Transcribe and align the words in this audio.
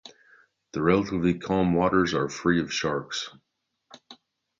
The 0.71 0.81
relatively 0.81 1.35
calm 1.37 1.75
waters 1.75 2.15
are 2.15 2.27
free 2.27 2.59
of 2.59 2.73
sharks. 2.73 3.29